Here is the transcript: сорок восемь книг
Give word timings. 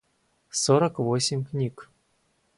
сорок 0.63 0.97
восемь 0.97 1.45
книг 1.45 1.91